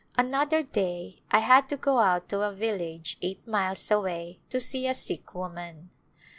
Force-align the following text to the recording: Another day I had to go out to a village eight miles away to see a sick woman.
Another 0.17 0.63
day 0.63 1.19
I 1.29 1.37
had 1.41 1.69
to 1.69 1.77
go 1.77 1.99
out 1.99 2.27
to 2.29 2.41
a 2.41 2.51
village 2.51 3.19
eight 3.21 3.47
miles 3.47 3.91
away 3.91 4.39
to 4.49 4.59
see 4.59 4.87
a 4.87 4.95
sick 4.95 5.35
woman. 5.35 5.91